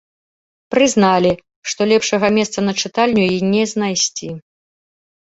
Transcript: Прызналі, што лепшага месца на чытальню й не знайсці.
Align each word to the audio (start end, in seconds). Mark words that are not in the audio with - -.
Прызналі, 0.75 1.33
што 1.73 1.81
лепшага 1.91 2.27
месца 2.37 2.59
на 2.67 2.73
чытальню 2.85 3.23
й 3.35 3.51
не 3.53 3.63
знайсці. 3.73 4.29